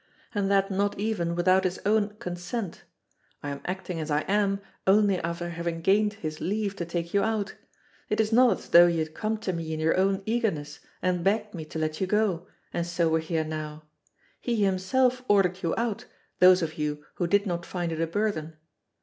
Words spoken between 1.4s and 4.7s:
his own consent? I am acting as I am,